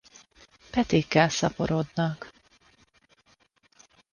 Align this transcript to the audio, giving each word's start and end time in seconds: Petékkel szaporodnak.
Petékkel 0.69 1.29
szaporodnak. 1.29 2.31